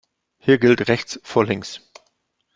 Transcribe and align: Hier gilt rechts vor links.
Hier 0.39 0.57
gilt 0.57 0.87
rechts 0.87 1.19
vor 1.21 1.45
links. 1.45 1.79